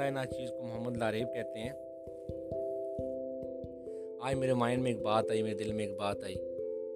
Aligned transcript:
بندہ 0.00 0.10
نا 0.10 0.26
چیز 0.26 0.50
کو 0.50 0.62
محمد 0.62 0.96
لاریب 0.96 1.26
کہتے 1.32 1.58
ہیں۔ 1.58 1.72
آج 4.20 4.34
میرے 4.34 4.54
مائنڈ 4.54 4.82
میں 4.82 4.92
ایک 4.92 5.02
بات 5.02 5.30
آئی، 5.30 5.42
میرے 5.42 5.54
دل 5.54 5.72
میں 5.72 5.86
ایک 5.86 5.96
بات 5.96 6.24
آئی 6.24 6.34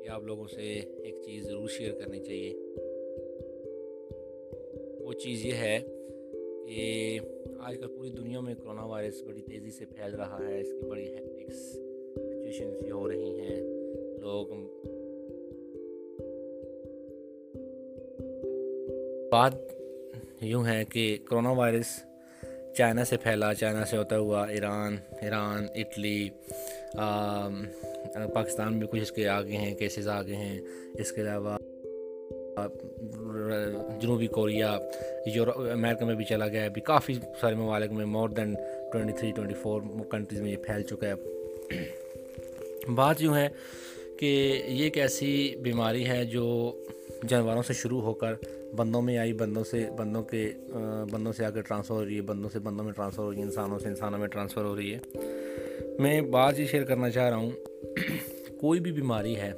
کہ 0.03 0.09
آپ 0.09 0.23
لوگوں 0.23 0.47
سے 0.47 0.81
ایک 0.97 1.15
چیز 1.25 1.45
ضرور 1.45 1.69
شیئر 1.69 1.93
کرنی 1.93 2.21
چاہیے۔ 2.21 2.53
وہ 5.01 5.13
چیز 5.13 5.47
یہ 5.47 5.53
ہے 5.53 5.79
کہ 6.67 7.19
آج 7.61 7.79
کل 7.79 7.97
پوری 7.97 8.11
دنیا 8.11 8.41
میں 8.41 8.55
کرونا 8.55 8.85
وائرس 8.85 9.23
بڑی 9.23 9.43
تیزی 9.43 9.71
سے 9.71 9.85
پھیل 9.85 10.15
رہا 10.15 10.39
ہے، 10.49 10.61
اس 10.61 10.69
کی 10.69 10.87
بڑی 10.87 11.15
ہیکٹکس 11.15 11.73
سچویشنز 12.15 12.93
ہو 12.93 13.09
رہی 13.09 13.41
ہیں۔ 13.41 13.61
لوگ 14.21 14.47
بات 19.31 19.53
یوں 20.41 20.67
ہے 20.67 20.85
کہ 20.93 21.17
کرونا 21.25 21.51
وائرس 21.51 22.14
چائنا 22.77 23.05
سے 23.05 23.17
پھیلا، 23.17 23.53
چائنا 23.55 23.85
سے 23.85 23.97
ہوتا 23.97 24.19
ہوا 24.19 24.45
ایران 24.47 24.97
ایران، 25.21 25.67
اٹلی 25.75 26.29
پاکستان 28.35 28.79
میں 28.79 28.87
کچھ 28.87 29.03
اس 29.03 29.13
کے 29.13 29.29
آگے 29.29 29.57
ہیں 29.57 29.75
کیسز 29.75 30.09
آگے 30.09 30.35
ہیں۔ 30.35 30.61
اس 30.99 31.13
کے 31.13 31.21
علاوہ 31.21 31.57
جنوبی 34.01 34.27
کوریا 34.27 34.79
یورپ 35.27 35.59
امریکہ 35.73 36.05
میں 36.05 36.15
بھی 36.15 36.25
چلا 36.25 36.49
گیا 36.49 36.61
ہے۔ 36.61 36.67
ابھی 36.67 36.83
کافی 36.83 37.15
سارے 37.41 37.55
ممالک 37.55 37.93
میں 37.93 38.07
more 38.07 38.29
than 38.29 38.55
twenty 38.93 39.13
three 39.13 39.31
twenty 39.37 39.55
four 39.55 39.81
countries 40.11 40.41
میں 40.41 40.51
یہ 40.51 40.57
پھیل 40.57 40.83
چکا 40.83 41.07
ہے۔ 41.09 41.15
بات 42.95 43.23
یوں 43.23 43.37
ہے 43.37 43.49
کہ 44.19 44.63
یہ 44.67 44.85
ایک 44.85 44.99
ایسی 44.99 45.55
بیماری 45.63 46.07
ہے 46.07 46.25
جو 46.25 46.45
جانوروں 47.29 47.63
سے 47.63 47.73
شروع 47.73 48.01
ہو 48.01 48.13
کر 48.13 48.35
بندوں 48.77 49.03
میں 49.03 49.19
آئی، 49.19 49.33
بندوں 49.33 49.65
سے، 49.65 49.87
بندوں 49.97 50.23
کے 50.23 50.53
بندوں 51.11 51.33
سے 51.33 51.45
آ 51.45 51.51
کے 51.51 51.63
ٹرانسفر 51.63 51.95
ہو 51.95 52.05
رہی 52.05 52.17
ہے، 52.17 52.21
بندوں 52.21 52.51
سے 52.51 52.59
بندوں 52.59 52.85
میں 52.85 52.93
ٹرانسفر 52.93 53.23
ہو 53.23 53.31
رہی 53.31 53.39
ہے، 53.39 53.43
انسانوں 53.43 53.79
سے 53.79 53.89
انسانوں 53.89 54.19
میں 54.19 54.29
ٹرانسفر 54.29 54.65
ہو 54.65 54.77
رہی 54.77 54.95
ہے۔ 54.95 54.99
میں 55.99 56.21
بات 56.21 56.61
یہ 56.61 56.67
شیئر 56.67 56.85
کرنا 56.85 57.11
چاہ 57.11 57.29
رہا 57.29 57.37
ہوں، 57.37 57.51
کوئی 58.61 58.81
بھی 58.81 58.93
بیماری 58.93 59.37
ہے 59.37 59.53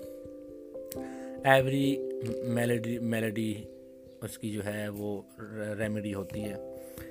ایوری 1.45 1.97
میلڈی 2.45 2.99
میلڈی 2.99 3.55
اس 4.23 4.39
کی 4.39 4.51
جو 4.51 4.65
ہے 4.65 4.89
وہ 4.89 5.23
ریمیڈی 5.79 6.15
ہوتی 6.15 6.41
ہے۔ 6.41 6.55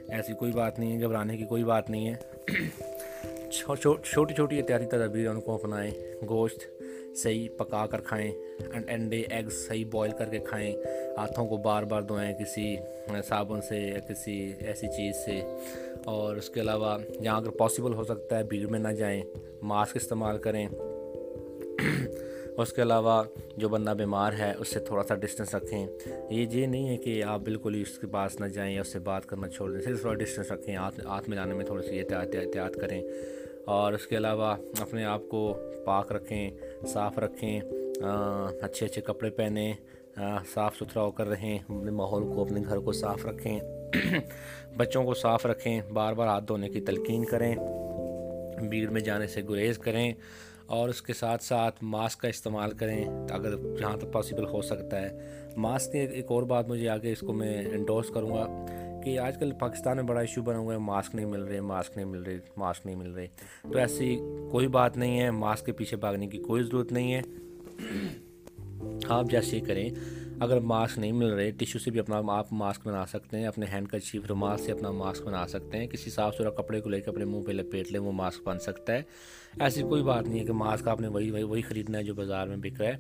ایسی 0.08 0.34
کوئی 0.34 0.52
بات 0.52 0.80
نہیں 0.80 0.98
ہے، 0.98 1.04
گھبرانے 1.04 1.38
کی 1.38 1.46
کوئی 1.46 1.64
بات 1.64 1.90
نہیں 1.90 2.14
ہے۔ 2.14 2.16
چھوٹی 3.52 4.34
چھوٹی 4.34 4.58
احتیاطی 4.58 4.86
تدابیر 4.86 5.30
ان 5.30 5.42
کو 5.42 5.54
اپنائیں، 5.56 5.92
گوشت 6.30 6.75
صحیح 7.16 7.50
پکا 7.58 7.86
کر 7.88 8.02
کھائیں 8.02 8.32
انڈے 8.88 9.24
ایگز 9.30 9.54
صحیح 9.54 9.86
بوائل 9.92 10.12
کر 10.12 10.26
کے 10.26 10.40
کھائیں۔ 10.40 10.76
ہاتھوں 11.18 11.48
کو 11.48 11.58
بار 11.58 11.84
بار 11.84 12.02
دھوئیں 12.02 12.34
کسی 12.34 12.76
صابن 13.28 13.62
سے 13.62 13.78
یا 13.78 14.00
کسی 14.00 14.54
ایسی 14.60 14.88
چیز 14.88 15.16
سے۔ 15.26 15.42
اور 16.06 16.36
اس 16.36 16.50
کے 16.50 16.62
علاوہ 16.62 16.98
جہاں 17.24 17.38
اگر 17.38 17.50
پاسبل 17.50 17.94
ہو 17.94 18.04
سکتا 18.04 18.38
ہے 18.38 18.44
بھیڑ 18.44 18.68
میں 18.68 18.80
نہ 18.80 18.88
جائیں 18.88 19.22
ماسک 19.62 19.96
استعمال 19.96 20.38
کریں۔ 20.38 20.68
اس 22.58 22.74
کے 22.74 22.82
علاوہ 22.82 23.24
جو 23.58 23.70
بندہ 23.70 23.90
بیمار 23.90 24.32
ہے، 24.40 24.54
اس 24.60 24.68
سے 24.68 24.80
تھوڑا 24.80 25.04
سا 25.04 25.16
ڈسٹینس 25.16 25.56
رکھیں۔ 25.56 25.88
یہ 26.30 26.46
یہ 26.52 26.66
نہیں 26.66 26.90
ہے 26.90 26.98
کہ 26.98 27.24
آپ 27.24 27.40
بالکل 27.40 27.76
ہی 27.76 27.82
اس 27.82 28.00
کے 28.00 28.08
پاس 28.08 28.40
نہ 28.40 28.46
جائیں 28.46 28.76
یا 28.76 28.82
اس 28.82 28.88
سے 28.88 29.00
بات 29.00 29.26
کرنا 29.26 29.50
چھوڑ 29.50 29.72
دیں، 29.72 29.82
صرف 29.82 30.02
تھوڑا 30.02 30.16
ڈسٹینس 30.16 30.52
رکھیں، 30.52 30.76
ہاتھ 30.76 31.00
ہاتھ 31.06 31.30
میں 31.30 31.38
جانے 31.38 31.54
میں 31.54 31.66
تھوڑی 31.66 31.88
سی 31.88 32.00
احتیاط 32.00 32.36
احتیاط 32.36 32.76
کریں۔ 32.76 33.02
اور 33.66 33.94
اس 33.94 34.08
کے 34.08 34.18
علاوہ 34.18 34.56
اپنے 34.80 35.06
آپ 35.06 35.22
کو 35.30 35.58
پاک 35.86 36.12
رکھیں۔ 36.12 36.52
صاف 36.86 37.20
رکھیں 37.20 37.60
اچھے 38.62 38.86
اچھے 38.86 39.02
کپڑے 39.02 39.30
پہنیں 39.30 39.74
صاف 40.54 40.76
ستھرا 40.76 41.02
ہو 41.02 41.12
کر 41.12 41.28
رہیں، 41.28 41.60
اپنے 41.70 41.92
ماحول 41.92 42.24
کو، 42.24 42.42
اپنے 42.42 42.62
گھر 42.70 42.80
کو 42.80 42.92
صاف 42.92 43.26
رکھیں، 43.26 43.60
بچوں 44.78 45.04
کو 45.04 45.14
صاف 45.14 45.46
رکھیں، 45.46 45.82
بار 45.94 46.14
بار 46.14 46.28
ہاتھ 46.28 46.44
دھونے 46.48 46.70
کی 46.70 46.82
تلقین 46.82 47.26
کریں، 47.26 47.56
بھیڑ 48.70 48.90
میں 48.90 49.02
جانے 49.02 49.28
سے 49.28 49.42
گریز 49.50 49.78
کریں، 49.78 50.14
اور 50.66 50.90
اس 50.90 51.02
کے 51.02 51.14
ساتھ 51.14 51.44
ساتھ 51.44 51.76
ماسک 51.82 52.22
کا 52.22 52.28
استعمال 52.28 52.72
کریں، 52.72 53.06
اگر 53.30 53.56
جہاں 53.78 53.98
تک 53.98 54.14
پاسبل 54.14 54.46
ہو 54.46 54.62
سکتا 54.62 55.02
ہے۔ 55.02 55.10
ماسک 55.58 55.92
کی 55.92 56.00
ایک 56.00 56.26
اور 56.30 56.44
بات 56.44 56.68
مجھے 56.68 56.90
آگے 56.90 57.12
اس 57.12 57.20
کو 57.20 57.34
میں 57.34 57.66
انڈورس 57.66 58.10
کروں 58.10 58.30
گا۔ 58.30 58.66
کہ 59.06 59.20
آج 59.20 59.38
کل 59.40 59.52
پاکستان 59.60 59.96
میں 59.96 60.04
بڑا 60.04 60.22
ایشو 60.22 60.42
بنا 60.42 60.58
ہوا 60.58 60.74
ہے 60.74 60.80
ماسک 60.80 61.16
نہیں 61.16 61.26
مل 61.26 61.42
رہے 61.42 61.62
ماسک 61.62 61.92
نہیں 61.96 62.06
مل 62.06 62.24
رہے 62.24 62.38
ماسک 62.58 62.86
نہیں 62.86 62.96
مل 62.96 63.12
رہے۔ 63.12 63.28
تو 63.62 63.78
ایسی 63.78 64.18
کوئی 64.52 64.68
بات 64.68 64.98
نہیں 64.98 65.20
ہے 65.20 65.32
ماسک 65.32 65.66
کے 65.66 65.72
پیچھے 65.72 65.98
بھاگنے 65.98 66.28
کی 66.28 66.38
کوئی 66.38 66.64
ضرورت 66.64 66.92
نہیں 66.92 67.14
ہے۔ 67.14 67.22
آپ 69.10 69.26
جیسے 69.32 69.60
کریں، 69.60 69.90
اگر 70.40 70.60
ماسک 70.60 71.00
نہیں 71.00 71.12
مل 71.12 71.26
رہے 71.26 71.52
ٹیشو 71.52 71.80
سے 71.80 71.92
بھی 71.92 72.00
اپنا 72.00 72.22
آپ 72.28 72.54
ماسک 72.54 72.88
بنا 72.88 73.06
سکتے 73.06 73.38
ہیں، 73.38 73.48
اپنے 73.48 73.66
ہینڈ 73.74 73.88
کا 73.88 74.00
چیف 74.00 74.26
رومال 74.30 74.58
سے 74.58 74.72
اپنا 74.72 74.92
ماسک 74.92 75.24
بنا 75.24 75.48
سکتے 75.48 75.78
ہیں۔ 75.78 75.88
کسی 75.88 76.10
صاف 76.10 76.34
ستھرا 76.34 76.50
کپڑے 76.50 76.82
کو 76.82 76.90
لے 76.90 77.02
کے 77.02 77.10
اپنے 77.10 77.26
منہ 77.26 77.44
پہ 77.44 77.52
لپیٹ 77.52 77.92
لیں، 77.92 78.00
وہ 78.00 78.12
ماسک 78.12 78.44
بن 78.44 78.60
سکتا 78.60 78.94
ہے۔ 78.94 79.02
ایسی 79.60 79.82
کوئی 79.82 80.04
بات 80.04 80.28
نہیں 80.28 80.40
ہے 80.40 80.46
کہ 80.46 80.54
ماسک 80.54 80.88
آپ 80.88 81.02
نے 81.02 81.08
وہی 81.08 81.32
وہی 81.32 81.44
وہی 81.44 81.62
خریدنا 81.62 81.98
ہے 81.98 82.04
جو 82.04 82.14
بازار 82.14 82.48
میں 82.48 82.58
بک 82.58 82.82
رہا 82.82 82.90
ہے۔ 82.90 82.98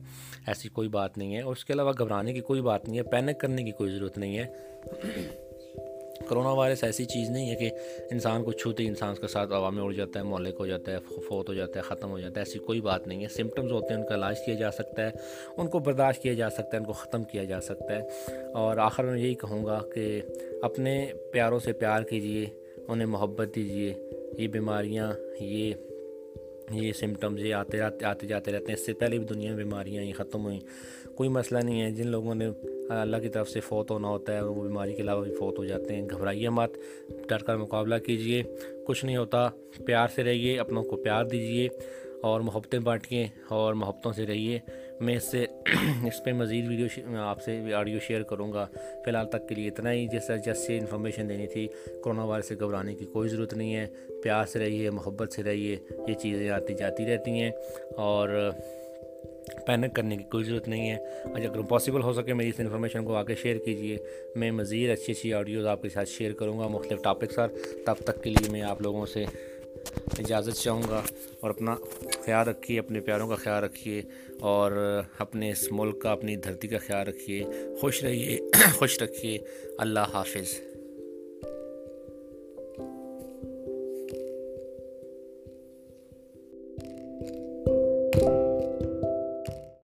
ایسی 0.48 0.70
کوئی 0.70 0.88
بات 0.88 1.18
نہیں 1.18 1.36
ہے۔ 1.36 1.42
اور 1.42 1.52
اس 1.52 1.66
کے 1.66 1.74
علاوہ 1.74 1.92
گھبرانے 2.00 2.34
کی 2.34 2.42
کوئی 2.42 2.62
بات 2.62 2.88
نہیں 2.88 2.98
ہے 2.98 3.04
پینک 3.04 3.40
کرنے 3.40 3.64
کی 3.64 3.72
کوئی 3.72 3.92
ضرورت 3.92 4.18
نہیں 4.18 4.38
ہے۔ 4.38 4.46
کرونا 6.30 6.50
وائرس 6.50 6.84
ایسی 6.84 7.06
چیز 7.06 7.30
نہیں 7.30 7.50
ہے 7.50 7.56
کہ 7.56 7.70
انسان 8.12 8.44
کو 8.44 8.52
چھوتے 8.52 8.84
ہی 8.84 8.88
انسان 8.88 9.16
کے 9.22 9.28
ساتھ 9.28 9.54
عوام 9.54 9.76
میں 9.76 9.84
اڑ 9.84 9.94
جاتا 9.94 10.20
ہے 10.20 10.26
محلے 10.26 10.52
کو 10.52 10.64
ہو 10.64 10.68
جاتا 10.68 10.92
ہے 10.92 10.98
فوت 11.28 11.50
ہو 11.50 11.54
جاتا 11.54 11.80
ہے، 11.80 11.82
ختم 11.82 12.12
ہو 12.12 12.20
جاتا 12.20 12.42
ہے، 12.42 12.46
ایسی 12.48 12.60
کوئی 12.60 12.82
بات 12.82 13.08
نہیں 13.08 13.24
ہے۔ 13.24 13.28
سمٹمز 13.28 13.72
ہوتے 13.72 13.94
ہیں، 13.94 14.02
ان 14.02 14.08
کا 14.08 14.16
علاج 14.16 14.36
کیا 14.46 14.56
جا 14.56 14.72
سکتا 14.72 15.06
ہے، 15.06 15.12
ان 15.58 15.68
کو 15.68 15.80
برداشت 15.80 16.22
کیا 16.22 16.34
جا 16.34 16.50
سکتا 16.50 16.70
ہے، 16.74 16.78
ان 16.78 16.84
کو 16.84 16.94
ختم 16.94 17.24
کیا 17.24 17.44
جا 17.44 17.62
سکتا 17.62 18.00
ہے۔ 18.00 18.02
اور 18.54 18.78
آخر 18.78 19.04
میں 19.04 19.20
یہی 19.20 19.34
کہوں 19.34 19.66
گا 19.66 19.80
کہ 19.94 20.22
اپنے 20.62 21.08
پیاروں 21.32 21.60
سے 21.60 21.74
پیار 21.74 22.04
کیجیے 22.04 22.46
انہیں 22.88 23.08
محبت 23.08 23.56
دیجیے 23.56 23.94
یہ 24.38 24.48
بیماریاں، 24.48 25.14
یہ 25.40 25.74
یہ 26.72 26.94
سمٹمز 26.94 27.46
یہ 27.46 27.54
آتے 27.54 27.82
آتے 27.82 28.06
آتے 28.06 28.28
جاتے 28.28 28.52
رہتے 28.52 28.66
ہیں۔ 28.66 28.74
اس 28.74 28.86
سے 28.86 28.94
پہلے 28.94 29.18
بھی 29.18 29.26
دنیا 29.26 29.50
میں 29.50 29.64
بیماریاں 29.64 30.04
یہ 30.04 30.14
ختم 30.14 30.46
ہوئیں۔ 30.46 30.60
کوئی 31.16 31.30
مسئلہ 31.30 31.60
نہیں 31.60 31.82
ہے۔ 31.82 31.92
جن 31.92 32.08
لوگوں 32.08 32.36
نے 32.36 32.50
ہاں، 32.90 33.02
اللہ 33.02 33.18
کی 33.18 33.30
طرف 33.30 33.50
سے 33.50 33.60
فوت 33.60 33.92
ہونا 33.92 34.08
ہوتا 34.08 34.34
ہے، 34.34 34.42
وہ 34.42 34.64
بیماری 34.64 34.94
کے 34.94 35.02
علاوہ 35.02 35.24
بھی 35.24 35.34
فوت 35.34 35.58
ہو 35.58 35.66
جاتے 35.66 35.96
ہیں، 35.96 36.10
گھبرائیے 36.10 36.50
مت، 36.50 36.78
ڈر 37.28 37.38
کر 37.38 37.58
مقابلہ 37.58 37.96
کیجیے 37.96 38.44
کچھ 38.88 39.06
نہیں 39.06 39.18
ہوتا، 39.18 39.50
پیار 39.86 40.08
سے 40.16 40.24
رہیے، 40.24 40.60
اپنوں 40.60 40.84
کو 40.84 40.96
پیار 40.96 41.26
دیجیے 41.26 41.68
اور 42.24 42.42
محبتیں 42.42 42.80
بانٹیے، 42.80 43.28
اور 43.50 43.74
محبتوں 43.74 44.14
سے 44.14 44.26
رہیے۔ 44.26 44.60
میں 45.00 45.16
اس 45.16 45.32
سے 45.32 45.46
اس 46.06 46.24
پہ 46.24 46.32
مزید 46.32 46.68
ویڈیو 46.68 47.18
آپ 47.20 47.42
سے 47.42 47.74
آڈیو 47.74 48.00
شیئر 48.00 48.24
کروں 48.24 48.54
گا۔ 48.54 48.66
فی 48.74 49.10
الحال 49.10 49.30
تک 49.30 49.50
کے 49.50 49.56
لیے 49.56 49.68
اتنا 49.68 49.92
ہی، 49.92 50.08
جیسا 50.08 50.36
جیسے 50.36 50.78
انفارمیشن 50.78 51.30
دینی 51.30 51.48
تھی، 51.48 51.68
کرونا 52.04 52.24
وائرس 52.24 52.48
سے 52.48 52.56
گھبرانے 52.56 52.96
کی 52.96 53.06
کوئی 53.06 53.30
ضرورت 53.30 53.54
نہیں 53.54 53.76
ہے۔ 53.76 53.88
پیار 54.24 54.46
سے 54.46 54.60
رہیے، 54.60 54.90
محبت 54.90 55.34
سے 55.34 55.44
رہیے، 55.44 55.76
یہ 56.08 56.14
چیزیں 56.14 56.50
آتی 56.50 56.74
جاتی 56.74 57.06
رہتی 57.06 57.32
ہیں۔ 57.32 57.52
اور 57.98 58.52
پینک 59.68 59.96
کرنے 59.96 60.18
کی 60.18 60.24
کوئی 60.24 60.44
ضرورت 60.44 60.68
نہیں 60.68 60.90
ہے۔ 60.90 60.96
اچھا 60.96 61.50
اگر 61.50 61.62
پاسبل 61.62 62.02
ہو 62.02 62.14
سکے 62.14 62.34
میری 62.34 62.50
اس 62.50 62.60
انفارمیشن 62.60 63.06
کو 63.06 63.16
آگے 63.16 63.36
شیئر 63.36 63.58
کیجیے 63.58 63.98
میں 64.36 64.52
مزید 64.52 64.90
اچھی 64.90 65.14
اچھی 65.14 65.34
آڈیوز 65.34 65.66
آپ 65.66 65.82
کے 65.82 65.90
ساتھ 65.90 66.10
شیئر 66.10 66.34
کروں 66.34 66.60
گا 66.60 66.68
مختلف 66.68 67.02
ٹاپکس 67.04 67.36
پر۔ 67.36 67.48
تب 67.86 67.94
تک 68.04 68.24
کے 68.24 68.30
لیے 68.30 68.50
میں 68.50 68.62
آپ 68.62 68.82
لوگوں 68.82 69.06
سے 69.06 69.26
اجازت 70.20 70.58
چاہوں 70.58 70.82
گا۔ 70.90 71.02
اور 71.40 71.50
اپنا 71.50 71.76
خیال 72.26 72.48
رکھیے، 72.48 72.80
اپنے 72.80 73.00
پیاروں 73.00 73.28
کا 73.28 73.36
خیال 73.36 73.64
رکھیے۔ 73.64 74.02
اور 74.40 75.02
اپنے 75.20 75.52
اس 75.52 75.72
ملک 75.72 76.02
کا، 76.02 76.12
اپنی 76.12 76.36
دھرتی 76.36 76.68
کا 76.68 76.78
خیال 76.78 77.08
رکھیے۔ 77.08 77.44
خوش 77.82 78.04
رہیے، 78.04 78.40
خوش 78.76 79.02
رکھیے۔ 79.02 79.38
اللہ 79.78 80.00
حافظ۔ 80.00 80.75